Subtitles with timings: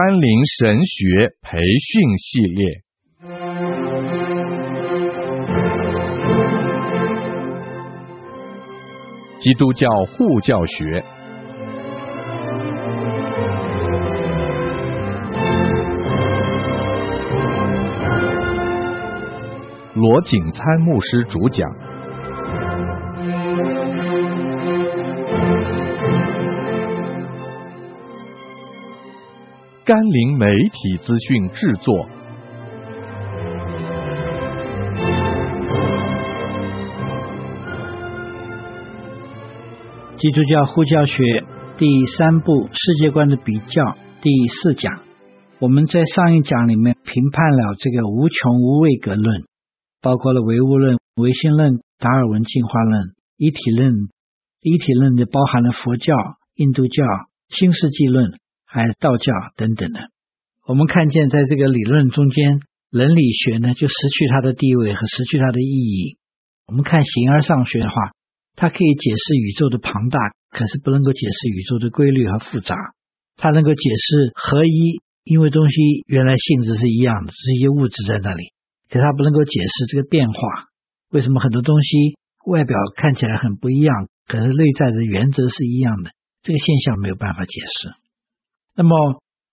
[0.00, 2.66] 甘霖神学培训系列。
[9.38, 11.02] 基督教护教学，
[19.94, 21.87] 罗景参牧师主讲。
[29.88, 32.06] 甘霖媒体资讯制作，
[40.18, 41.42] 基督教呼教学
[41.78, 45.00] 第三部世界观的比较第四讲，
[45.58, 49.44] 我们在上一讲里面评判了这个无穷无位格论，
[50.02, 53.94] 包括了唯物论、唯心论、达尔文进化论、一体论。
[54.60, 56.12] 一体论就包含了佛教、
[56.56, 57.02] 印度教、
[57.48, 58.34] 新世纪论。
[58.70, 60.10] 还有道教等等的，
[60.66, 66.18] 我们看见在这个理论中间，伦理学呢就失去它的地位和失去它的意义。
[66.66, 67.94] 我们看形而上学的话，
[68.56, 70.18] 它可以解释宇宙的庞大，
[70.50, 72.76] 可是不能够解释宇宙的规律和复杂。
[73.38, 78.52] 它能够解释合一，因为东西原来性质是一样的，只是一些物质在那里，
[78.90, 80.38] 可它不能够解释这个变化。
[81.10, 86.10] 为什么很多东西外表看起来很不一样，可是内在的原则是一样的？
[86.42, 88.07] 这个现象没有办法解释。
[88.78, 88.94] 那么，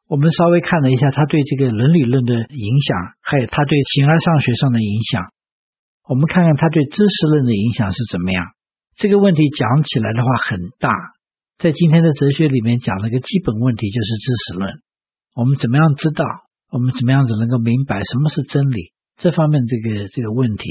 [0.06, 5.34] 我们稍微看了一下他对这个伦理论的影响，还有他对形而上学上的影响。
[6.08, 8.46] 我们看看他对知识论的影响是怎么样。
[8.96, 10.94] 这个问题讲起来的话很大，
[11.58, 14.74] 在今天的哲学里面讲了一个基本问题，就是知识论。
[15.34, 16.24] 我们怎么样知道？
[16.70, 18.94] 我们怎么样子能够明白什么是真理？
[19.18, 20.70] 这方面这个这个问题。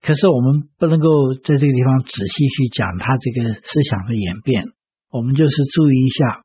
[0.00, 4.70] 可是我们不能够在这个地方仔细去讲他这个思想的演变。
[5.10, 6.44] 我们就是注意一下。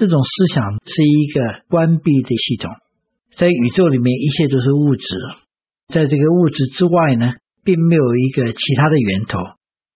[0.00, 2.72] 这种思想是一个关闭的系统，
[3.36, 5.04] 在宇宙里面一切都是物质，
[5.92, 9.36] 在这个物质之外呢，并没有一个其他的源头，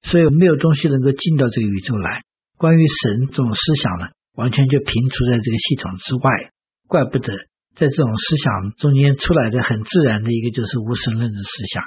[0.02, 2.20] 所以没有东西能够进到这个宇宙来。
[2.58, 6.52] 关于神这种思想呢，完全就平除在这个系统之外。
[6.86, 7.32] 怪不得
[7.74, 11.82] 在这种思想中间出来的很自然的一个就是无神论的思想。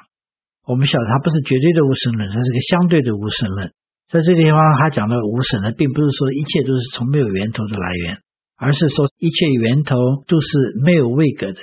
[0.65, 3.73] 我们晓得它不是绝对的无神论，它是个相对的无神论。
[4.09, 8.19] 在这个地方，他讲的无神呢，并不是说一切都是从没有源头的来源，
[8.55, 9.97] 而是说一切源头
[10.27, 10.47] 都是
[10.85, 11.59] 没有位格的，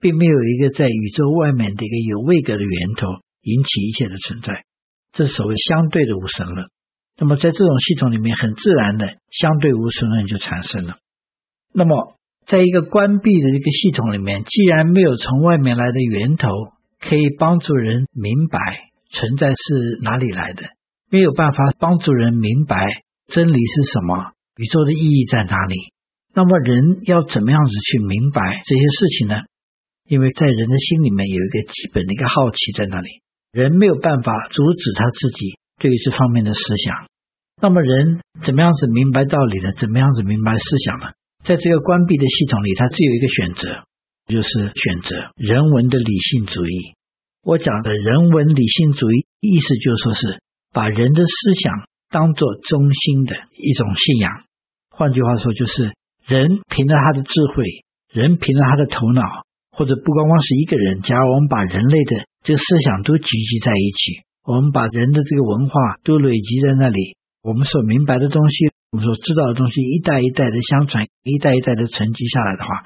[0.00, 3.08] 并没有一个在宇宙外面的一个有位格的源头
[3.42, 4.64] 引起一切的存在。
[5.12, 6.66] 这是所谓相对的无神论。
[7.18, 10.96] 那么在这种系统里面，很自然的相对无神论就产生了。
[11.74, 12.16] 那么
[12.46, 16.48] 在一个关闭的一个系统里面，既然没有从外面来的源头
[16.98, 18.58] 可以帮助人明白
[19.10, 20.70] 存在是哪里来的。
[21.12, 25.92] 没有办法帮助人明白真理是什么，宇宙的意义在哪里。
[26.32, 29.36] 那么人要怎么样子去明白这些事情呢？
[30.08, 33.20] 因为在人的心里面有一个基本的一个好奇在那里，
[33.52, 37.04] 人没有办法阻止他自己对于这方面的思想。
[37.60, 39.72] 那么人怎么样子明白道理呢？
[39.76, 41.12] 怎么样子明白思想呢？
[41.44, 43.84] 在这个关闭的系统里，他只有一个选择，
[44.28, 46.96] 就是选择人文的理性主义。
[47.42, 50.40] 我讲的人文理性主义，意思就说是。
[50.72, 54.44] 把人的思想当作中心的一种信仰，
[54.90, 55.92] 换句话说，就是
[56.26, 61.02] 人凭着他的智慧，人凭着他的头脑，或者不光光是一个人。
[61.02, 65.74] 假如我们把人类的这个思想都聚集在一起，我们把人的这个文化
[66.04, 72.84] 都累积在那里，我们所明白的东西，我们所知道的东西，一代一代的相传，一代一代的沉积下来的话，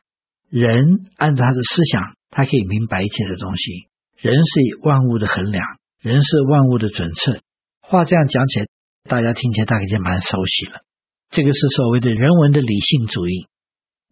[0.51, 3.87] 人按照他的思想，他可以明白一切的东西。
[4.19, 5.63] 人是以万物的衡量，
[6.01, 7.41] 人是万物的准则。
[7.89, 8.67] 话这样讲起来，
[9.09, 10.83] 大家听起来大概就蛮熟悉了。
[11.31, 13.47] 这个是所谓的人文的理性主义。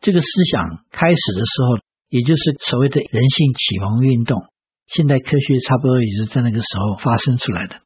[0.00, 4.46] 这个思想开始的时候，也就是所谓的人性启蒙运动。
[4.86, 7.80] 现代科学差不多也是在那个时候发生出来的。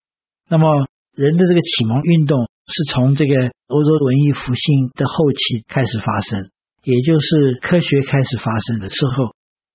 [0.49, 0.69] 那么，
[1.17, 3.35] 人的这个启蒙运动是从这个
[3.69, 6.51] 欧洲文艺复兴的后期开始发生，
[6.83, 9.33] 也就是科学开始发生的时候。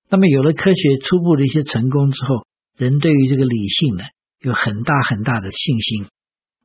[0.09, 2.45] 那么，有了科学初步的一些成功之后，
[2.77, 4.03] 人对于这个理性呢，
[4.43, 6.05] 有很大很大的信心。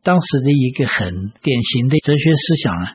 [0.02, 2.92] 当时的一个很典型的哲学思想啊，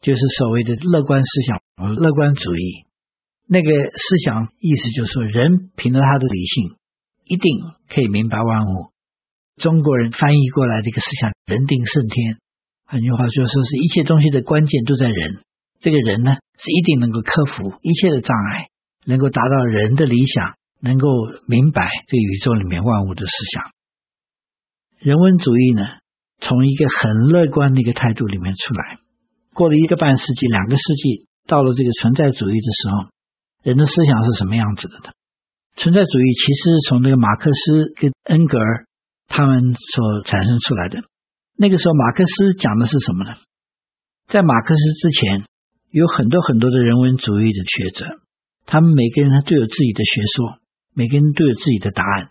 [0.00, 1.60] 就是所谓的乐观思想，
[1.96, 2.84] 乐观主义。
[3.48, 6.76] 那个思想意思就是说，人凭着他的理性，
[7.24, 7.50] 一定
[7.88, 8.90] 可以明白万物。
[9.56, 12.36] 中国人翻译过来的一个思想，人定胜天。
[12.84, 15.40] 换句话说，说是一切东西的关键都在人。
[15.80, 18.68] 这个人呢，是一定能够克服一切的障碍，
[19.06, 21.08] 能够达到人的理想，能够
[21.46, 23.70] 明白这宇宙里面万物的思想。
[24.98, 25.82] 人文主义呢，
[26.40, 28.98] 从一个很乐观的一个态度里面出来，
[29.52, 33.10] 过了一个半世纪、两个世纪，到了这个存在主义的时候，
[33.62, 35.12] 人的思想是什么样子的呢？
[35.76, 38.86] 存在主义其实是从那个马克思跟恩格尔
[39.28, 41.04] 他们所产生出来的。
[41.58, 43.36] 那个时候，马克思讲的是什么呢？
[44.26, 45.44] 在马克思之前，
[45.90, 48.18] 有很多很多的人文主义的学者，
[48.64, 50.58] 他们每个人都有自己的学说，
[50.94, 52.30] 每个人都有自己的答案。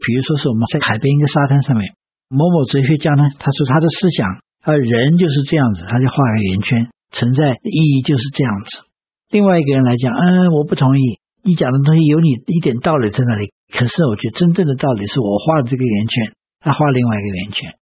[0.00, 1.92] 比如说，是我们在海边一个沙滩上面，
[2.28, 8.84] 某某哲学家呢，他说他的思想，他人就是这样子，他就画个圆圈，存在意义就是这样子。
[9.28, 11.20] 另外一个人来讲，嗯，我不同意。
[11.42, 17.74] 你讲的东西有你一点道理在那里，可是我觉得真正的道理是我画的这个圆圈，他画另外一个圆圈。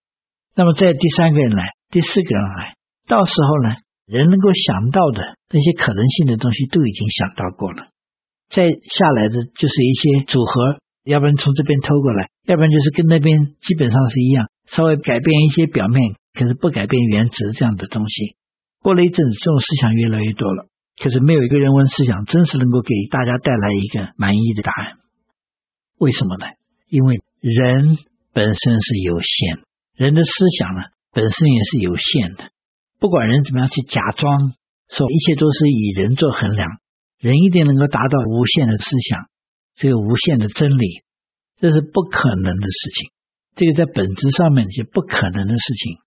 [0.55, 2.75] 那么在第三个人来，第四个人来，
[3.09, 3.75] 到时候呢，
[4.07, 7.89] 人能够想到的那些可能性的东西都已经想到过了。
[8.49, 18.37] 再下来的就是一些组合，要不然从这边偷过来，要不然就是跟那边基本上是一样，稍微改变一些表面，可是不改变原则这样的东西。
[18.83, 20.69] 过了一阵子，这种思想越来越多了。
[21.01, 24.99] 可是没有一个人文思想真是能够给大家带来一个满意的答案，
[25.99, 26.47] 为什么呢？
[26.89, 27.97] 因为人
[28.33, 29.61] 本身是有限，
[29.95, 32.51] 人的思想呢本身也是有限的。
[32.99, 34.53] 不管人怎么样去假装
[34.91, 36.69] 说一切都是以人做衡量，
[37.21, 39.29] 人一定能够达到无限的思想，
[39.79, 41.07] 这个无限的真理，
[41.57, 43.11] 这是不可能的事情。
[43.55, 46.03] 这个在本质上面是不可能的事情。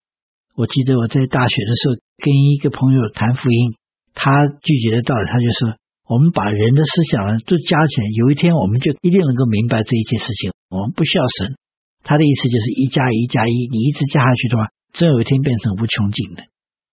[0.55, 3.75] 我记得我在大学的时候跟一个朋友谈福音。
[4.13, 4.29] 他
[4.61, 10.51] 拒绝的道理，他就说：“我们把人的思想都加起来，有一天我们就一定能够明白这一件事情。
[10.67, 11.55] 我们不需要神。”
[12.03, 16.43] 他的意思就是一加一加一，你一直加下去的话，总有一天变成无穷尽的。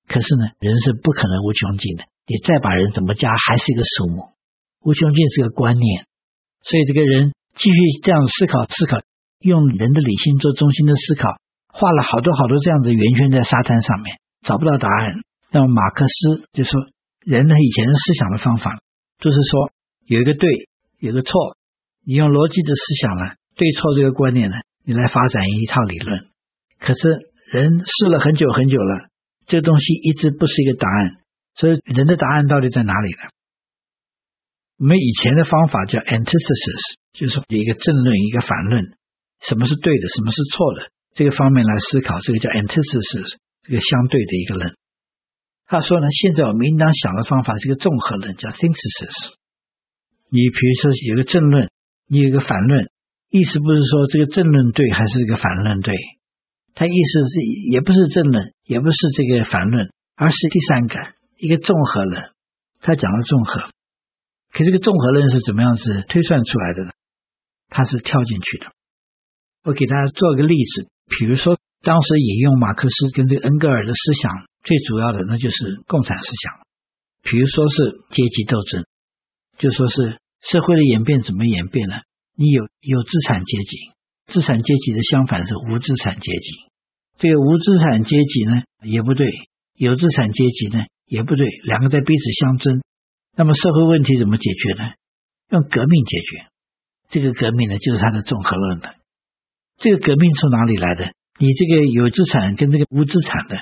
[0.06, 2.04] 可是呢，人是不可能无穷尽的。
[2.28, 4.30] 你再把人怎么加，还是一个数目。
[4.84, 6.06] 无穷尽是个观念，
[6.62, 8.99] 所以这个人继续这样思考思考，
[9.40, 11.38] 用人的理性做中心的思考，
[11.72, 15.14] 画了好多好多这样子圆圈在沙滩上面，找不到答案。
[15.50, 16.81] 那么马克思就说。
[17.26, 18.81] 人的，以前的思想的方法，
[19.19, 19.70] 就是说
[20.06, 20.49] 有一个对，
[20.99, 21.58] 有个错，
[22.06, 26.25] 你用逻辑的思想呢，对错这个观念呢，你来发展一套理论。
[26.81, 29.11] 可是人试了很久很久了，
[29.44, 31.16] 这个东西一直不是一个答案。
[31.54, 33.28] 所以人的答案到底在哪里呢？
[34.78, 38.94] 我们以前的方法叫 antithesis，就是有一个正论，一个反论，
[39.42, 43.34] 什么是对的，什么是错的，这个方面来思考，这个叫 antithesis，
[43.66, 44.76] 这个相对的一个论。
[45.66, 49.34] 他说呢，现在我们应当想的方法是一个综合论，叫 synthesis。
[50.30, 51.69] 你比如说有个正论，
[52.06, 52.88] 你有个反论，
[53.30, 55.92] 意思不是说这个正论对还是这个反论对，
[56.75, 57.40] 他意思是
[57.72, 60.94] 也不是正论，也不是这个反论，而是第三个
[61.36, 62.30] 一个综合论。
[62.80, 63.69] 他讲了综合，
[64.52, 66.90] 可这个综合论是怎么样子推算出来的呢？
[67.68, 68.66] 他是跳进去的。
[69.64, 74.48] 我给大家做个例子，比如说当时引用马克思跟这个恩格尔的思想。
[74.64, 76.66] 最主要的那就是共产思想，
[77.22, 77.76] 比如说是
[78.10, 78.84] 阶级斗争，
[79.56, 81.94] 就说是社会的演变怎么演变呢？
[82.34, 83.76] 你有有资产阶级，
[84.26, 86.50] 资产阶级的相反是无资产阶级，
[87.18, 88.52] 这个无资产阶级呢
[88.82, 89.30] 也不对，
[89.74, 92.82] 有资产阶级呢也不对，两个在彼此相争。
[93.38, 94.90] 那么社会问题怎么解决呢？
[95.50, 96.50] 用革命解决。
[97.08, 98.96] 这个革命呢就是它的综合论的。
[99.79, 101.12] 这个革命从哪里来的？
[101.38, 103.55] 你这个有资产跟这个无资产的。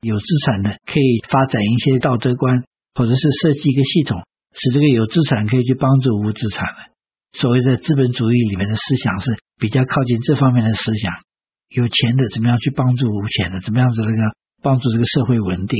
[0.00, 2.64] 有资产的可以发展一些道德观，
[2.94, 7.38] 或者是设计一个系统，使这个有资产可以去帮助无资产的。
[7.38, 11.12] 所谓的资本主义里面的思想是比较靠近这方面的思想。
[11.68, 13.60] 有钱的怎么样去帮助无钱的？
[13.60, 15.78] 怎么样子那个帮助这个社会稳定？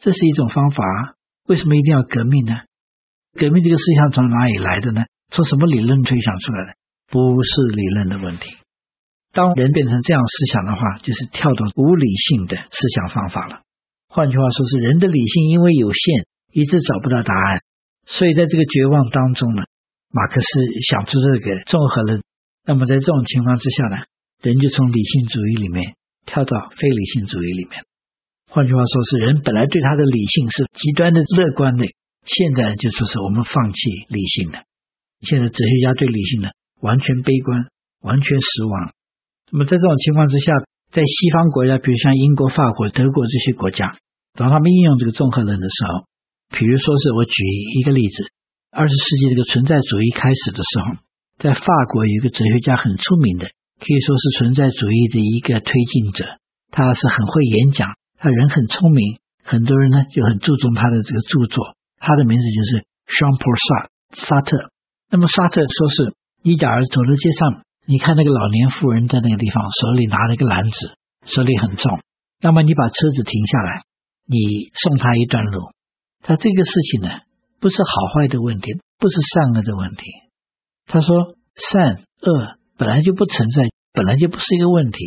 [0.00, 0.82] 这是一种方法。
[1.48, 2.54] 为什么一定要革命呢？
[3.32, 5.04] 革命这个思想从哪里来的呢？
[5.32, 6.74] 从什么理论推想出来的？
[7.08, 8.56] 不是理论的问题。
[9.32, 13.62] 当人变成这样思想的话，就是跳到无理性的思想方法了。
[14.08, 17.62] 换句话说，是人的理性因为有限，一直找不到答案，
[18.04, 19.62] 所以在这个绝望当中呢，
[20.10, 20.46] 马克思
[20.90, 22.22] 想出这个综合论。
[22.66, 23.96] 那么在这种情况之下呢，
[24.42, 25.94] 人就从理性主义里面
[26.26, 27.84] 跳到非理性主义里面。
[28.48, 31.84] 换句话说，是人本来对他的理性是极端的乐观的，
[32.24, 34.64] 现在就说是我们放弃理性的。
[35.20, 37.68] 现在哲学家对理性的完全悲观，
[38.00, 38.92] 完全失望。
[39.52, 40.52] 那么在这种情况之下，
[40.90, 43.98] 在西方国家，比如像英国、法国、德国这些国家，
[44.32, 46.08] 当他们应用这个综合论的时候，
[46.56, 47.44] 比如说是我举
[47.80, 48.32] 一个例子，
[48.72, 50.96] 二十世纪这个存在主义开始的时候，
[51.36, 56.24] 在法国有一个哲学家很出名的，可以说是存在主义的一个推进者，
[56.70, 57.88] 他是很会演讲，
[58.18, 63.56] 他人很聪明，很多人呢就很注重他的这个著作，他的名字就是尚普尔
[64.12, 64.56] 萨沙特。
[65.10, 67.62] 那么沙特说是，你假如走在街上。
[67.90, 70.92] 你看那个老年妇人在那个地方，手里拿了一个篮子，
[71.24, 72.00] 手里很重。
[72.38, 73.80] 那么你把车子停下来，
[74.26, 75.72] 你送他一段路，
[76.20, 77.08] 他这个事情呢，
[77.60, 80.04] 不是好坏的问题，不是善恶的问题。
[80.84, 84.98] 他说善恶本来就不存在，本来就不是一个问题。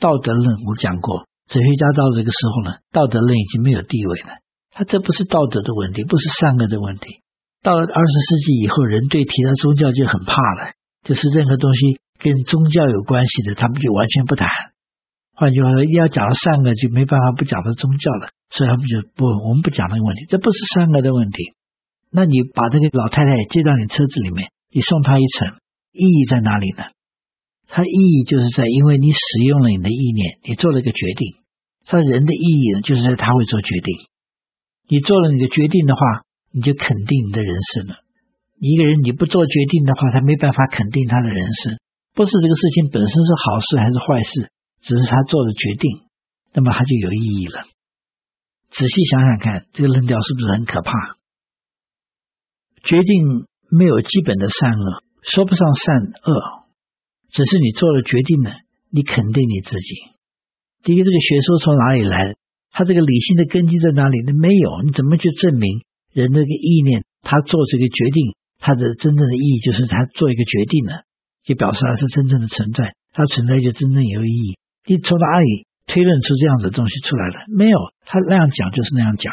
[0.00, 4.38] 道德论我讲过，哲学家到这个时候呢，道德论已经没有地位了。
[4.70, 7.20] 他这不是道德的问题，不是善恶的问题。
[7.62, 10.72] 到了二十世纪以后，人对提到宗教就很怕了，
[11.04, 14.48] 就是任何东西跟宗教有关系的，他们就完全不谈。
[15.34, 18.30] 换句话说，要讲到善恶，就没办法不讲到宗教了。
[18.50, 21.54] 所以他们就不，我们不讲那个问题，这不是善恶的问题。
[22.10, 25.56] 那你把这个老太太接到你车子里面，你送她一程，
[25.92, 26.84] 意义在哪里呢？
[27.72, 31.40] 它意义就是在，因为你使用了你的意念，你做了一个决定。
[31.86, 33.96] 他人的意义呢，就是他会做决定。
[34.88, 36.00] 你做了你的决定的话，
[36.52, 37.94] 你就肯定你的人生了。
[38.60, 41.80] 一个人你不做决定的话，他没办法肯定他的人生。
[42.12, 44.52] 不是这个事情本身是好事还是坏事，
[44.82, 46.04] 只是他做的决定，
[46.52, 47.64] 那么他就有意义了。
[48.68, 50.92] 仔细想想看，这个论调是不是很可怕？
[52.84, 56.61] 决定没有基本的善恶，说不上善恶，
[57.32, 58.52] 只是你做了决定呢，
[58.90, 59.96] 你肯定你自己。
[60.84, 62.36] 第一个，这个学说从哪里来？
[62.70, 64.22] 他这个理性的根基在哪里？
[64.26, 65.80] 那没有，你怎么去证明
[66.12, 67.04] 人这个意念？
[67.22, 70.92] 他做这个决定，他的真正的意义就是他做一个决定呢，
[71.44, 74.58] 就表示他是真正的存在，他存在就真正有意义。
[74.84, 77.44] 你从哪里推论出这样子的东西出来了？
[77.48, 79.32] 没有，他那样讲就是那样讲。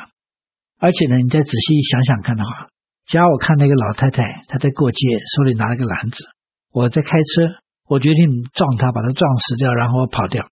[0.79, 2.67] 而且呢，你再仔细想想看的话，
[3.07, 4.99] 假如我看那个老太太，她在过街，
[5.35, 6.23] 手里拿了个篮子，
[6.71, 10.45] 我在开车，我决定撞他，把他撞死掉，然后我跑掉，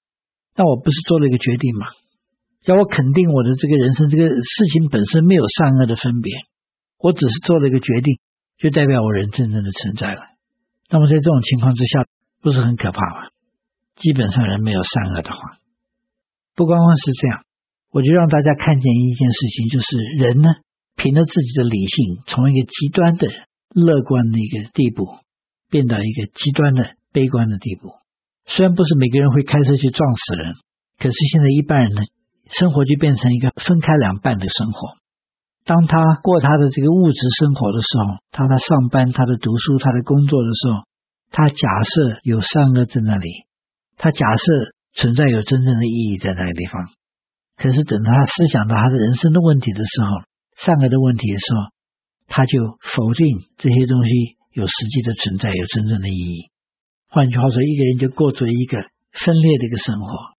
[0.57, 1.85] 那我不是做了一个决定吗？
[2.65, 6.33] 要我肯定我的这个人生，这个事情本身没有善恶的分别，
[6.97, 8.17] 我只是做了一个决定，
[8.57, 10.33] 就代表我人真正的存在了。
[10.89, 12.07] 那么在这种情况之下，
[12.41, 13.29] 不是很可怕吗？
[13.95, 15.39] 基本上人没有善恶的话，
[16.55, 17.45] 不光光是这样，
[17.91, 20.49] 我就让大家看见一件事情，就是人呢，
[20.95, 23.27] 凭着自己的理性，从一个极端的
[23.69, 25.05] 乐观的一个地步，
[25.69, 27.97] 变到一个极端的悲观的地步。
[28.45, 30.53] 虽然不是每个人会开车去撞死人，
[31.01, 32.01] 可是现在一般人呢。
[32.49, 34.95] 生活就变成一个分开两半的生活。
[35.65, 40.87] 当他过他的这个物质生活的时候，他的上班、他的读书、他的工作的时候，
[41.29, 43.27] 他假设有善恶在那里，
[43.97, 44.45] 他假设
[44.93, 46.87] 存在有真正的意义在那个地方。
[47.57, 50.23] 可是等他思想到他的人生的问题的时候，
[50.55, 51.59] 善恶的问题的时候，
[52.27, 56.47] 他就否定这些东西有实际的存在，有真正的意义。
[57.17, 58.77] 换句话说，一个人就过着一个
[59.09, 60.37] 分裂的一个生活。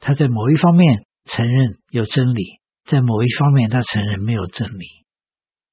[0.00, 1.06] 他在某一方面。
[1.26, 4.86] 承认有真理，在某一方面他承认没有真理。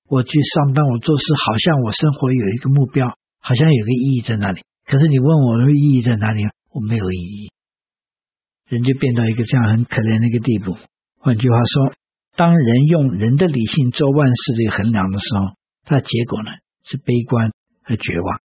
[0.07, 3.07] 我去上班，我做事，好像我生活有一个目标，
[3.39, 4.61] 好像有个意义在那里。
[4.85, 7.49] 可是你问我的意义在哪里，我没有意义。
[8.67, 10.77] 人就变到一个这样很可怜的一个地步。
[11.17, 11.95] 换句话说，
[12.35, 16.51] 当人用人的理性做万事的衡量的时候，他结果呢
[16.83, 17.51] 是悲观
[17.83, 18.41] 和绝望。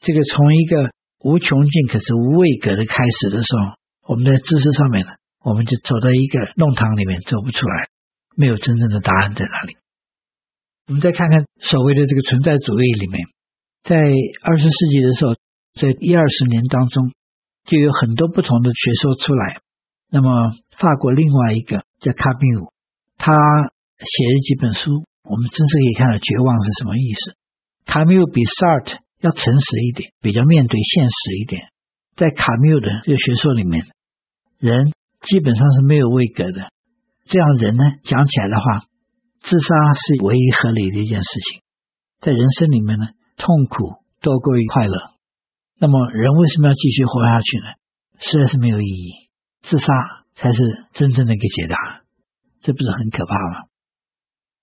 [0.00, 5.12] 这个从一个无穷尽可是无位格的开始的时候，我们在知识上面呢。
[5.42, 7.88] 我们就走到一个弄堂里面，走不出来，
[8.36, 9.78] 没有真正的答案在哪里。
[10.86, 13.26] 我们再看看所谓的这个存在主义里面，
[13.82, 13.96] 在
[14.42, 15.32] 二十世纪的时候，
[15.80, 17.10] 在一二十年当中，
[17.64, 19.62] 就有很多不同的学说出来。
[20.10, 20.28] 那么，
[20.76, 22.72] 法国另外一个叫卡缪姆，
[23.16, 27.34] 他写了几本书，我们真是可以看到绝望是什么意思。
[27.86, 31.68] 卡缪姆比萨特要诚实一点，比较面对现实一点。
[32.16, 33.84] 在卡缪的这个学说里面，
[34.58, 34.92] 人。
[35.20, 36.72] 基本上是没有位格的，
[37.26, 38.86] 这样人呢，讲起来的话，
[39.42, 41.60] 自杀是唯一合理的一件事情。
[42.20, 44.96] 在人生里面呢，痛苦多过于快乐。
[45.78, 47.66] 那么人为什么要继续活下去呢？
[48.18, 49.12] 实在是没有意义，
[49.60, 49.92] 自杀
[50.34, 50.62] 才是
[50.94, 51.76] 真正的一个解答。
[52.62, 53.66] 这不是很可怕吗？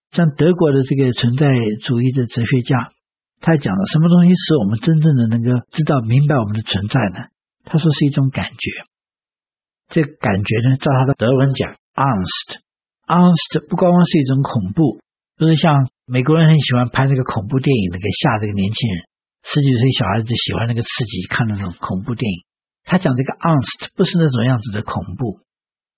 [0.10, 1.46] 像德国的这个存在
[1.84, 2.94] 主义的哲学家，
[3.40, 7.30] 他讲了什么东西使我们真正的能够知道明白我们的存在呢？
[7.64, 8.72] 他说是一种感觉。
[9.88, 15.00] 这感觉呢，照他的德文讲，Angst，Angst 不光光是一种恐怖，
[15.38, 19.08] 不是像美国人很喜欢拍那个恐怖电影，那个吓这个年轻人，
[19.44, 22.44] 十几岁小孩子喜欢那个刺激，看那种恐怖电影。
[22.84, 25.40] 他讲这个 Angst 不是那种样子的恐怖，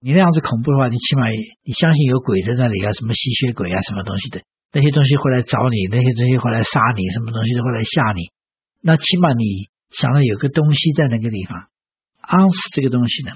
[0.01, 8.29] 你那样子恐怖的话，你起码你相信有鬼在那里啊，什么吸血鬼啊，什么东西的，那些东西会来找你，那些东西会来杀你，什么东西都会来吓你。
[8.81, 11.67] 那起码你想到有个东西在那个地方
[12.21, 13.31] 暗示这个东西呢？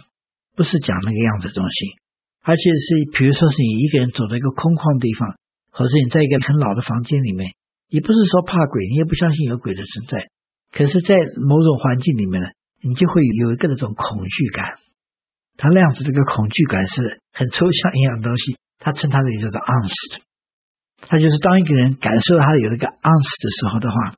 [0.56, 1.98] 不是讲那个样子的东西，
[2.44, 5.36] 而且是比如说是你一个人走在一个空旷的地方，
[5.72, 7.56] 或者你在一个很老的房间里面，
[7.90, 10.30] 你不是说怕鬼，你也不相信有鬼的存在，
[10.70, 12.50] 可是，在某种环境里面呢，
[12.82, 14.78] 你就会有一个那种恐惧感。
[15.58, 20.22] 他那样子这个恐惧感是很抽象一样东西，他称它的也叫做 angst。
[21.08, 24.16] 它就是当一个人感受到他有那个 ounce 的时候的话，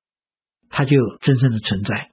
[0.69, 2.11] 他就真正的存在。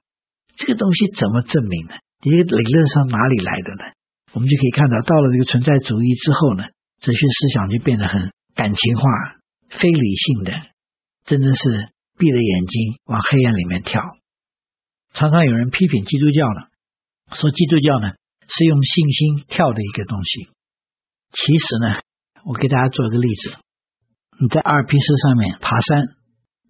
[0.55, 1.95] 这个东西怎么证明呢？
[2.21, 3.83] 你这个理论上哪里来的呢？
[4.33, 6.65] 我们就可以看到，到了这个存在主义之后呢，
[6.99, 9.03] 哲学思想就变得很感情化、
[9.69, 10.53] 非理性的，
[11.25, 14.01] 真的是闭着眼睛往黑暗里面跳。
[15.13, 16.67] 常常有人批评基督教呢，
[17.33, 18.13] 说基督教呢
[18.47, 20.49] 是用信心跳的一个东西。
[21.31, 22.01] 其实呢，
[22.45, 23.55] 我给大家做一个例子：
[24.39, 26.15] 你在阿尔卑斯上面爬山，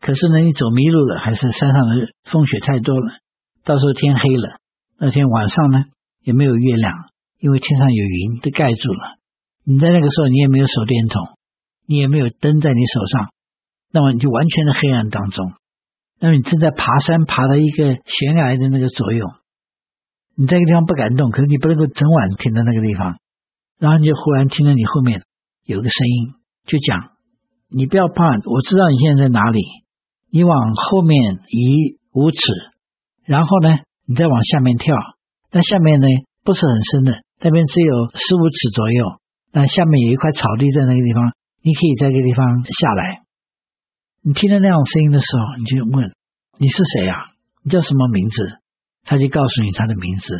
[0.02, 3.20] 可是呢，你走迷路了，还是山上的风雪太多了。
[3.64, 4.60] 到时候天黑了，
[5.00, 5.86] 那天晚上呢
[6.22, 6.92] 也没有月亮，
[7.40, 9.18] 因为天上有云都盖住了。
[9.64, 11.38] 你在那个时候，你也没有手电筒，
[11.88, 13.32] 你也没有灯在你手上，
[13.92, 15.54] 那么你就完全的黑暗当中。
[16.20, 19.26] 那么你正在爬山，爬到一个悬崖的那个左右，
[20.36, 23.18] 你在一个地方不敢动，可是你不能够整晚停在那个地方。
[23.80, 25.24] 然后你就忽然听到你后面
[25.66, 26.34] 有个声音，
[26.66, 27.12] 就讲
[27.76, 29.60] ：“你不要怕，我知道你现在在哪里，
[30.30, 32.40] 你往后面移五尺。”
[33.26, 34.96] 然后呢，你再往下面跳，
[35.52, 36.08] 那下面呢
[36.44, 39.20] 不是很深的，那边只有十五尺左右。
[39.52, 43.22] 那下面有一块草地在那个地方，你可以在这个地方下来。
[44.22, 46.12] 你听到那种声音的时候，你就问：
[46.60, 47.16] 你是谁呀？
[47.64, 48.60] 你叫什么名字？
[49.04, 50.36] 他就告诉你他的名字。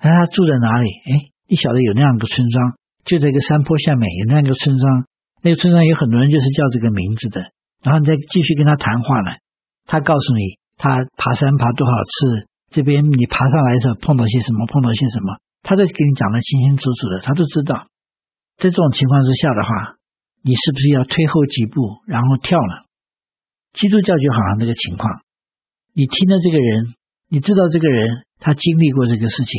[0.00, 0.88] 那他住在哪里？
[1.06, 2.74] 哎，你晓得有那样一个村庄，
[3.04, 5.06] 就在一个山坡下面有那样一个村庄。
[5.42, 7.52] 那个村庄有很多人就是叫这个名字的。
[7.82, 9.36] 然后你再继续跟他谈话呢，
[9.86, 10.62] 他告诉你。
[10.78, 12.48] 他爬山爬多少次？
[12.70, 14.66] 这边你爬上来的时候碰到些什么？
[14.66, 15.38] 碰到些什么？
[15.62, 17.86] 他都给你讲得清清楚楚的，他都知道。
[18.56, 19.94] 在这种情况之下的话，
[20.42, 22.86] 你是不是要退后几步，然后跳了？
[23.74, 25.22] 基督教就好像这个情况，
[25.94, 26.94] 你听到这个人，
[27.28, 29.54] 你知道这个人他经历过这个事情，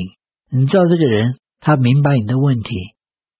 [0.49, 2.75] 你知道这个人他明白你的问题，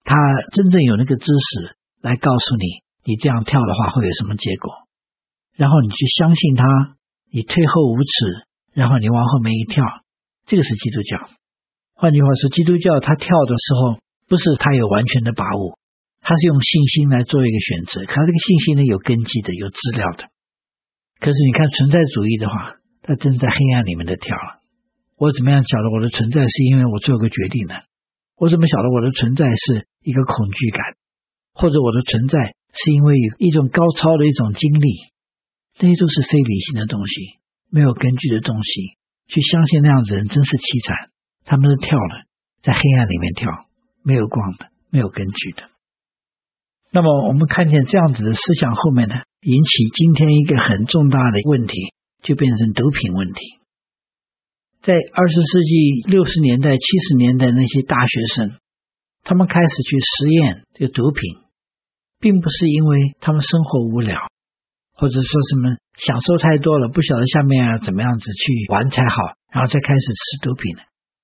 [0.05, 0.15] 他
[0.53, 4.86] 真正有那个知识来告诉你，你这样跳的话会有什么结果，
[5.55, 6.65] 然后你去相信他。
[7.36, 9.84] 你退后五尺，然后你往后面一跳，
[10.45, 11.17] 这个是基督教。
[11.95, 13.97] 换句话说，基督教他跳的时候，
[14.30, 15.80] 不是他有完全的把握，
[16.21, 18.06] 他是用信心来做一个选择。
[18.06, 20.30] 他这个信心呢，有根基的，有资料的。
[21.19, 24.62] 可是你看存在主义的话，他正在黑暗里面的跳了。
[25.17, 27.73] 我怎么样晓得我的存在是因为我做个决定呢？
[28.38, 30.86] 我怎么晓得我的存在是一个恐惧感，
[31.53, 35.13] 或者我的存在是因为有一种高超的一种经历？
[35.73, 37.39] 这些都是非理性的东西，
[37.69, 41.09] 没有根据的东西，去相信那样子的人真是凄惨。
[41.45, 42.25] 他们是跳了，
[42.61, 43.49] 在黑暗里面跳，
[44.03, 45.63] 没有光的，没有根据的。
[46.91, 53.41] 那么我们看见这样子的思想后面呢，引起今天一个很重大的问题，就变成毒品问题。
[54.83, 58.51] 在二十世纪六十年代、七十年代那些大学生，
[59.23, 61.42] 他们开始去实验这个毒品，
[62.23, 64.31] 并不是因为他们生活无聊。
[64.95, 70.83] 或者说什么享受太多了，不晓得下面要怎么样子去玩才好，然后再开始吃毒品的？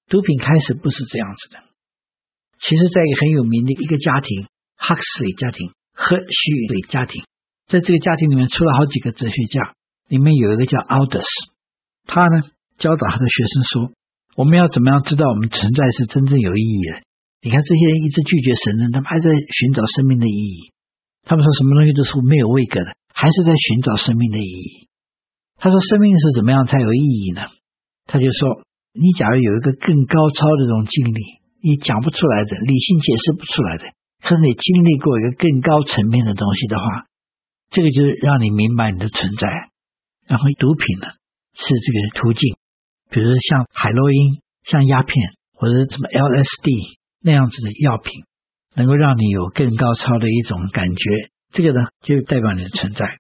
[0.10, 1.60] 毒品开始不是这样子的。
[2.60, 7.24] 其实，在一个很有名的一个家庭——哈克斯里家庭、赫胥里家庭，
[7.70, 9.78] 在这个家庭里面出了好几个哲学家，
[10.10, 11.30] 里面有一个叫奥德斯，
[12.10, 12.42] 他呢
[12.82, 13.94] 教导他的学生说
[14.36, 17.06] ：“我们要怎么样知道我们存在是真正有意义的？
[17.46, 20.74] 你看这些人一直拒绝神呢，他们还在寻找生命的意义。
[21.24, 24.88] 他们说什么东西都是没有位格的。”还是在寻找生命的意义。
[25.58, 27.42] 他说：“生命是怎么样才有意义呢？”
[28.08, 28.64] 他就说
[28.96, 31.20] ：“你假如有一个更高超的这种经历，
[31.62, 33.92] 你讲不出来的，理性解释不出来的，
[34.24, 37.12] 可是你经历过一个更高层面的东西的话，
[37.70, 39.50] 这个就是让你明白你的存在。
[40.26, 41.08] 然后毒品呢，
[41.54, 42.56] 是这个途径，
[43.12, 48.24] 比如像海洛因、像鸦片或者什么 LSD 那样子的药品，
[48.80, 51.04] 能够让你有更高超的一种感觉。”
[51.52, 53.20] 这个呢，就代表你的存在。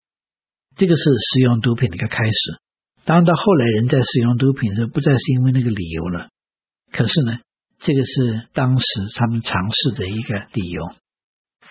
[0.78, 2.62] 这个是使用毒品的一个开始。
[3.04, 6.30] 当，到后来人在使用毒品的时候，不再是因为那个理由了。
[6.92, 7.40] 可是呢，
[7.80, 10.84] 这个是当时他们尝试的一个理由。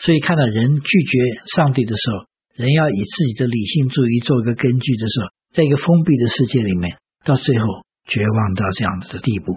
[0.00, 1.18] 所以，看到人拒绝
[1.56, 7.64] 上帝的时候，人要以自己的理性主义做一个根据的时候，在一个封闭的世界里面，到最后
[8.04, 9.52] 绝望到这样子的地步，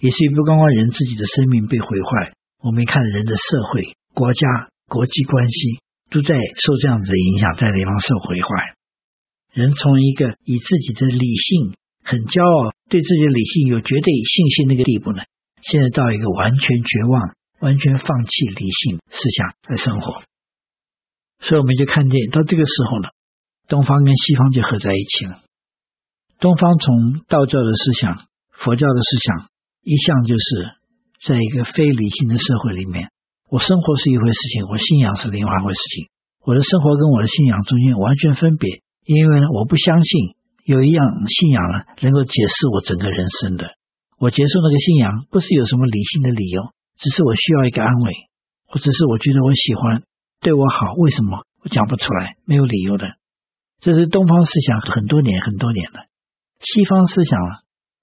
[0.00, 4.48] 也是不光光人自己的生命被毁坏，我们看人的社会、国家、
[4.88, 5.84] 国际关系。
[6.10, 8.76] 都在受这样子的影响，在地方受毁坏。
[9.52, 11.74] 人从一个以自己的理性
[12.04, 15.24] 很骄傲，对自己的理性有绝对信心那个地步呢，
[15.62, 20.22] 现在到一个完全绝望、完全放弃理性思想的生活。
[21.40, 23.08] 所以我们就看见，到这个时候呢，
[23.66, 25.42] 东方跟西方就合在一起了。
[26.38, 28.22] 东方从道教的思想、
[28.52, 29.50] 佛教的思想，
[29.82, 30.78] 一向就是
[31.24, 33.08] 在一个非理性的社会里面。
[33.48, 36.12] 我生活是一回事情，我信仰是另外一回事情。
[36.44, 43.72] 我的生活跟我的信仰中间完全分别，因为呢，我不相信有一样信仰呢能够解释我整个人生的。
[44.18, 46.60] 我接受那个信仰不是有什么理性的理由，
[46.98, 48.12] 只是我需要一个安慰，
[48.66, 50.02] 或者是我觉得我喜欢，
[50.40, 52.36] 对我好，为什么我讲不出来？
[52.44, 53.16] 没有理由的。
[53.80, 56.04] 这是东方思想很多年很多年了，
[56.60, 57.38] 西方思想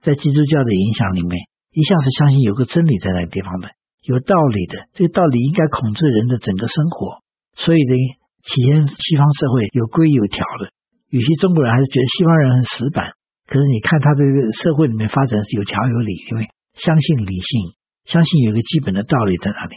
[0.01, 1.37] 在基督教的影响里面，
[1.71, 3.71] 一向是相信有个真理在那个地方的，
[4.03, 7.23] 有道理的，这个道理应该控制人的整个生活。
[7.55, 7.95] 所以呢，
[8.43, 10.71] 体现西方社会有规有条的，
[11.07, 13.13] 有些中国人还是觉得西方人很死板。
[13.47, 19.75] 可是你看他这个社会里面发展是有条有理，因为相信理性，相信有个基本的道理在那里。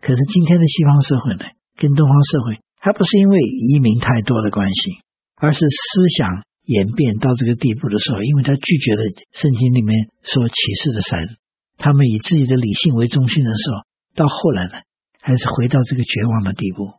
[0.00, 1.44] 可是今天的西方社会呢，
[1.76, 5.00] 跟东方社会还不是因为移民太多的关系，
[5.36, 11.36] 而是思想演变到这个地步的时候，因为他拒绝了圣经里面所启示的神，
[11.76, 13.84] 他们以自己的理性为中心的时候，
[14.16, 14.72] 到后来呢，
[15.20, 16.92] 还是回到这个绝望的地步。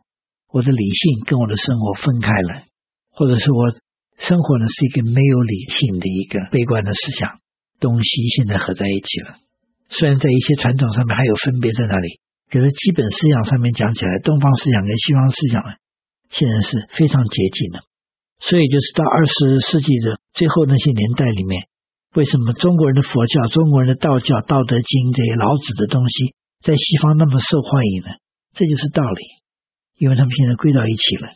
[0.52, 2.62] 我的理性跟我的生活分开了，
[3.10, 3.74] 或者是我
[4.16, 7.40] 生活呢是一个没有理性的一个悲观的思想，
[7.80, 9.34] 东西现在合在一起了。
[9.88, 15.74] 虽然在一些传统上面还有分别在那里，可是基本思想上面讲起来，东方思想跟西方思想呢，
[16.30, 17.80] 现在是非常接近的。
[18.38, 21.68] 所以就是到二十世纪的最后那些年代里面，
[22.14, 28.08] 为什么中国人的佛教、中国人的道教、道德经这些老子的东西，在西方那么受欢迎呢？
[28.52, 29.22] 这就是道理，
[29.96, 31.28] 因为他们现在归到一起了。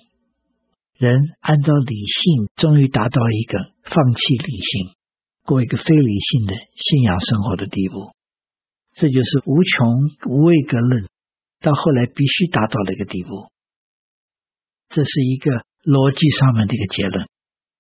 [0.97, 4.95] 人按照理性，终于达到一个放弃理性，
[5.45, 8.13] 过一个非理性的信仰生活的地步。
[8.95, 9.89] 这就是无穷
[10.29, 11.07] 无畏格论，
[11.61, 13.51] 到后来必须达到的一个地步。
[14.91, 17.29] 这是一个逻辑上面的一个结论，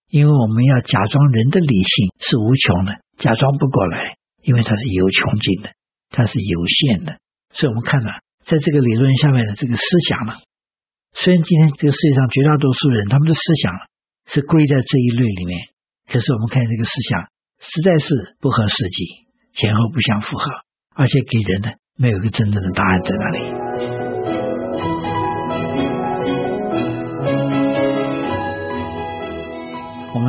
[0.08, 5.70] 因为我们要假装人的理性是无穷的，假装不过来，因为它是有穷尽的，
[6.10, 7.18] 它是有限的。
[7.52, 8.10] 所以我们看了。
[8.42, 10.32] 在这个理论下面的这个思想呢，
[11.12, 13.72] 虽然今天这个世界上绝大多数人他们的思想
[14.26, 15.68] 是归在这一类里面，
[16.08, 17.28] 可是我们看这个思想
[17.60, 19.04] 实在是不合实际，
[19.52, 20.44] 前后不相符合，
[20.96, 23.99] 而且给人呢没有一个真正的答案在那里。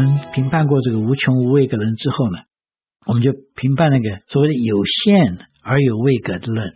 [0.02, 2.40] 们评判过这个无穷无畏格论之后呢，
[3.06, 6.76] 我们就评判那个所谓的有限而有位格的论。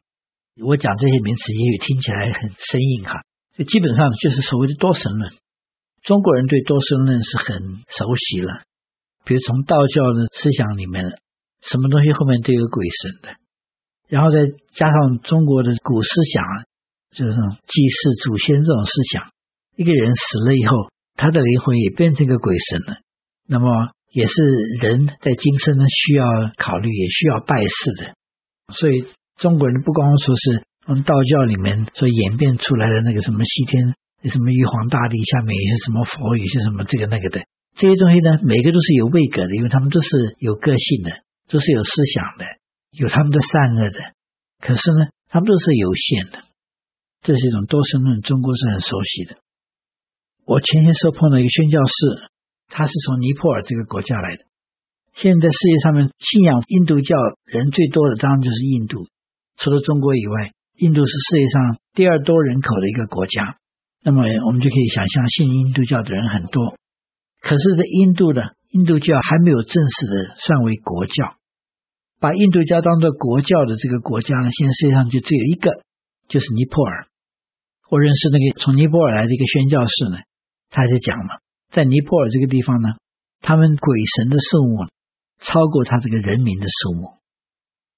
[0.64, 3.24] 我讲这些名词，也许听起来很生硬哈。
[3.58, 5.32] 这基本上就是所谓的多神论。
[6.02, 8.62] 中国人对多神论是很熟悉了，
[9.26, 11.18] 比如从道教的思想里面，
[11.62, 13.36] 什么东西后面都有鬼神的。
[14.08, 16.44] 然后再加上中国的古思想，
[17.12, 19.32] 就是这种祭祀祖先这种思想，
[19.76, 23.00] 一个人死了以后，他的灵魂也变成一个鬼神了。
[23.48, 23.70] 那么
[24.12, 24.34] 也是
[24.82, 26.26] 人在今生呢需要
[26.58, 28.16] 考虑，也需要拜祀的。
[28.74, 29.06] 所以。
[29.36, 33.94] 中国人不光说是从道教里面所演变出来的那个什么西天，
[34.32, 37.44] 什么玉皇大帝下面有些什么佛，有些什么这个那个的
[37.76, 41.12] 这些东西呢，每个都是有位格的，因为他们都是有个性的，
[41.50, 42.46] 都是有思想的，
[42.92, 44.00] 有他们的善恶的。
[44.62, 46.40] 可是呢，他们都是有限的。
[47.22, 49.36] 这是一种多神论，中国是很熟悉的。
[50.46, 52.32] 我前些时候碰到一个宣教士，
[52.68, 54.44] 他是从尼泊尔这个国家来的。
[55.14, 59.08] 现在世界上面信仰印度教人最多的，当然就是印度。
[59.58, 63.58] 除了中国以外，印度是世界上第二多人口的一个国家。
[64.04, 66.76] 那么我们就可以想象，信印度教的人很多。
[67.42, 71.38] 可是，在印度呢印度教还没有正式的算为国教。
[72.20, 75.72] 把印度教当做国教的这个国家呢，现在世界上就只有一个，
[76.28, 77.08] 就是尼泊尔。
[77.90, 80.18] 我认识那个从尼泊尔来的一个宣教士呢，
[80.70, 81.42] 他就讲了，
[81.76, 82.88] 在尼泊尔这个地方呢，
[83.42, 84.88] 他们鬼神的数目
[85.42, 87.20] 超过他这个人民的数目。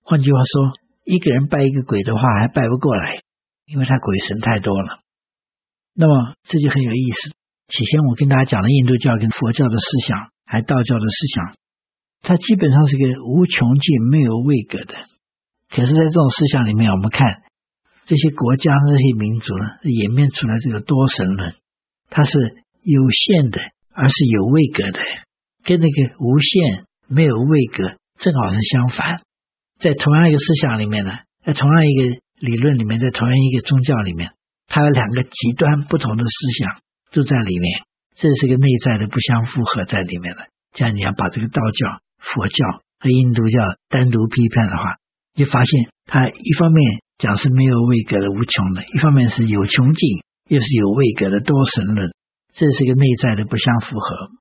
[0.01, 0.81] 换句话说。
[1.09, 3.21] 一个人拜一个鬼的话，还拜不过来，
[3.65, 4.99] 因为他鬼神太多了。
[5.93, 7.31] 那么这就很有意思。
[7.69, 11.55] 起先我跟大家讲了印度教跟佛教的思想，还道教的思想，
[12.23, 14.95] 它基本上是个无穷尽、没有位格的。
[15.69, 17.43] 可是，在这种思想里面，我们看
[18.03, 21.55] 这些国家、这些民族呢，演变出来这个多神论，
[22.09, 22.37] 它是
[22.87, 23.59] 有限的，
[23.91, 24.99] 而是有位格的，
[25.65, 29.19] 跟那个无限没有位格正好是相反。
[29.77, 31.11] 在同样一个思想里面呢，
[31.43, 34.31] 在同样一个理论里面，在同样一个宗教里面，
[34.67, 36.31] 它有两个极端不同的思
[36.63, 37.83] 想都在里面，
[38.15, 40.47] 这是个内在的不相符合在里面的。
[40.73, 42.65] 这样你要把这个道教、佛教
[42.99, 44.95] 和印度教单独批判的话，
[45.35, 52.09] 就发现它一方面讲是没有位格的无穷的，一方面是有穷尽又是有位格的多神论，
[52.57, 54.33] 这是一个内在的不相符合。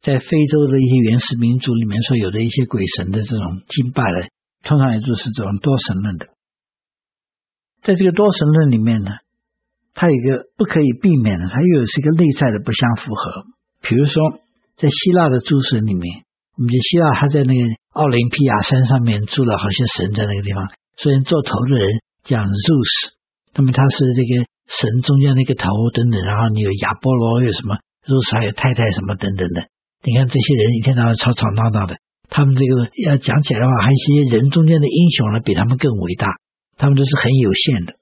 [0.00, 4.32] 在非洲的一些原始民族里面，所有的一些鬼神的这种敬拜的。
[4.64, 6.28] 通常也就是这种多神论的，
[7.82, 9.10] 在这个多神论里面呢，
[9.92, 13.44] 它有一个不可以避免的，它又是一个内在的不相符合。
[13.82, 14.38] 比如说，
[14.76, 16.22] 在希腊的诸神里面，
[16.56, 23.10] 我们就希腊他在那个奥林匹亚山上面住了好些神在那个地方，所以做头的人叫 Zeus，
[23.54, 29.68] 那么他是这个神中间那个头等等，然后你有亚波罗，有什么 Zeus 还有太太什么等等的。
[30.02, 31.98] 你看这些人一天到晚吵吵闹闹的，
[32.28, 36.26] 他们这个要讲起来的话，还有一些人中间的英雄呢，比他们更伟大，
[36.76, 37.94] 他们都是很有限的。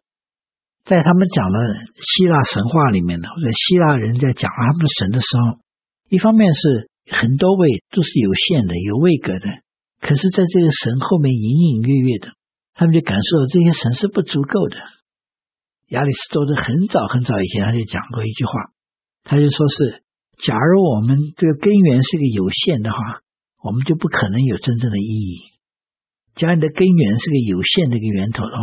[0.85, 1.59] 在他们讲的
[1.95, 5.61] 希腊神话里面呢，或者希腊人在讲他们的神的时候，
[6.09, 9.47] 一方面是很多位都是有限的、有位格的，
[10.01, 12.33] 可是在这个神后面隐隐约约的，
[12.75, 14.77] 他们就感受到这些神是不足够的。
[15.91, 18.53] 亚里士多德很早很早以前他就讲过一句话，
[19.23, 20.03] 他就说是。
[20.41, 22.97] 假如我们这个根源是个有限的话，
[23.61, 25.37] 我们就不可能有真正的意义。
[26.35, 28.63] 假如你的根源是个有限的一个源头的话，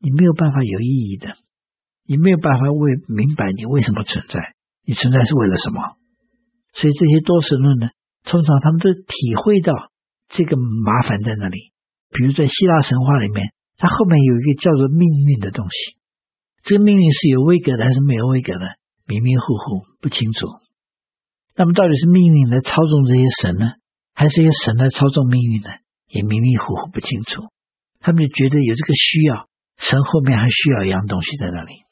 [0.00, 1.36] 你没有办法有意义的，
[2.08, 4.40] 你没有办法为明白你为什么存在，
[4.84, 5.78] 你存在是为了什么？
[6.74, 7.90] 所以这些多神论呢，
[8.24, 9.92] 通常他们都体会到
[10.26, 11.70] 这个麻烦在哪里。
[12.10, 15.94] 比如在希腊神话里面，它后面有一个叫做命运的东西，
[16.62, 18.66] 这个命运是有威格的还是没有威格的？
[19.06, 20.46] 迷迷糊糊，不清楚。
[21.56, 23.72] 那么到底是命运来操纵这些神呢，
[24.14, 25.70] 还是由神来操纵命运呢？
[26.08, 27.42] 也迷迷糊糊不清楚。
[28.00, 31.82] 他们就觉得有这个需要，神后面还需要一样东西在那里。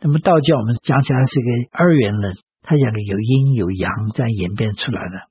[0.00, 5.28] 那么道教我们讲起来是一个二元论，它讲的有阴有阳这样演变出来的。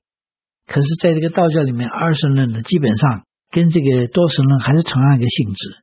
[0.66, 5.76] 可是在这个道教里面，二神论呢，基本上跟这个多神论还是同样一个性质。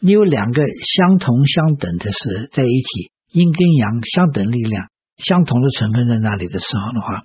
[0.00, 0.62] 你有两个
[0.98, 4.88] 相同相等的是在一起，阴跟阳相等力量。
[5.16, 7.22] 相同的成分在那里的时候的话，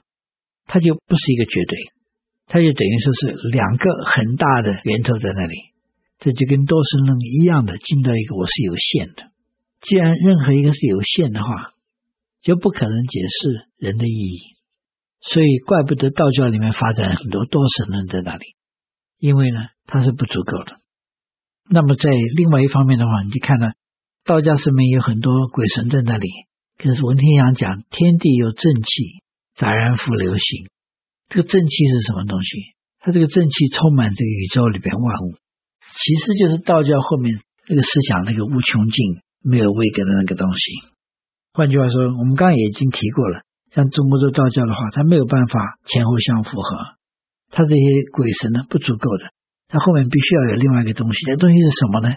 [0.68, 1.78] 它就不是一个绝对，
[2.46, 5.56] 它就等于说是两个很大的源头在那里，
[6.20, 9.32] 这就跟多神论一样的，进到一个我是有限的。
[9.82, 11.74] 既然任何一个是有限的话，
[12.44, 14.40] 就不可能解释人的意义，
[15.20, 18.56] 所以怪不得道教里面发展很多多神论在那里，
[19.18, 20.78] 因为呢它是不足够的。
[21.70, 23.68] 那么在另外一方面的话，你就看到
[24.26, 26.28] 道家上面有很多鬼神在那里。
[26.78, 29.22] 可是文天祥讲，天地有正气，
[29.56, 30.68] 杂然复流行。
[31.28, 32.58] 这个正气是什么东西？
[33.00, 35.36] 它这个正气充满这个宇宙里边万物，
[35.94, 40.72] 其实就是道教后面那个思想，那个无穷尽、没有位格的那个东西。
[41.54, 46.96] 换句话说，我们刚刚也已经提过了，像中国这道教的话，它没有办法前后相符合，
[47.52, 49.32] 它这些鬼神呢不足够的，
[49.70, 51.26] 它后面必须要有另外一个东西。
[51.30, 52.16] 这东西是什么呢？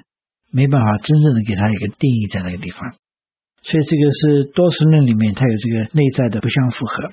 [0.50, 2.96] 没办法真正的给它一个定义在那个地方。
[3.62, 7.12] 所以这个是多神论里面，它有这个内在的不相符合；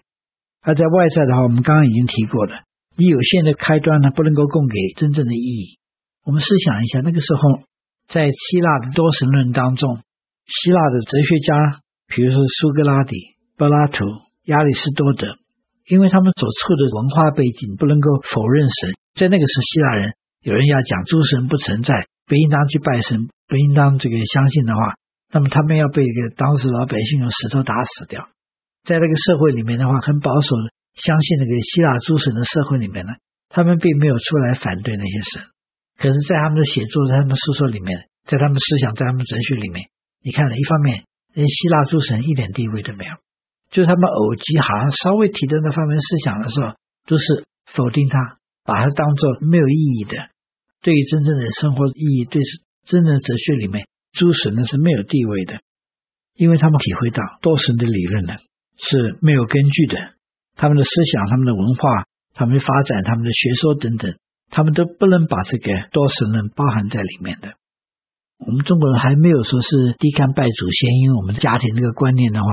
[0.63, 2.63] 而在外在的话，我们刚刚已经提过了，
[2.97, 5.77] 你有限的开端呢，不能够供给真正的意义。
[6.25, 7.41] 我们试想一下，那个时候
[8.07, 9.99] 在希腊的多神论当中，
[10.47, 14.05] 希腊的哲学家，比如说苏格拉底、柏拉图、
[14.45, 15.37] 亚里士多德，
[15.87, 24.95] 因为他们所处的文化背景不能够否认神，在那个时候，希腊人有人要讲诸神不存在，不应当去拜神，不应当这个相信的话。
[25.31, 28.29] 那么他们要被一个当时老百姓用石头打死掉，
[28.83, 30.55] 在那个社会里面的话，很保守，
[30.95, 33.13] 相信那个希腊诸神的社会里面呢，
[33.49, 35.43] 他们并没有出来反对那些神。
[35.99, 39.89] 可是，在他们的写作、在他们书说里面，在他们思想、在他们哲学里面，
[40.23, 41.03] 你看了一方面，
[41.35, 43.11] 那希腊诸神一点地位都没有，
[43.69, 46.73] 就是他们偶机好像稍微提到那方面思想的时候，
[47.05, 50.15] 都是否定他，把它当做没有意义的。
[50.81, 52.41] 对于真正的生活意义，对
[52.85, 53.87] 真正的哲学里面。
[54.11, 55.61] 诸神呢是没有地位的，
[56.35, 58.37] 因为他们体会到多神的理论呢
[58.75, 59.97] 是没有根据的，
[60.55, 64.15] 他们的思想、他们的文化、他们的发展、他们的学说等等，
[64.49, 67.53] 他们都不能把这个多神论包含在里面的。
[68.39, 72.47] 我们中国人还没有说是低看拜祖先，因为我们家庭这个观念的话，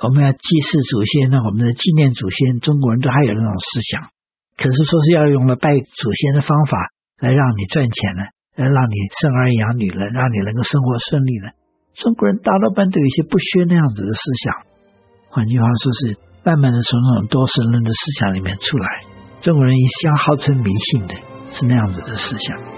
[0.00, 4.10] 我们要祭祀祖先，那我们的纪念祖先，中国人都还有那种思想。
[4.56, 6.78] 可是说是要用了拜祖先的方法
[7.18, 8.22] 来让你赚钱呢？
[8.54, 11.50] 来让你生儿养女了，让你能够生活顺利呢。
[11.94, 14.54] 中国人大多半都有一些不屑那样子的思想，
[15.30, 18.88] 换句话说是慢慢的从那种多神论的思想里面出来。
[19.40, 21.14] 中国人一向号称迷信的，
[21.50, 22.71] 是那样子的思想。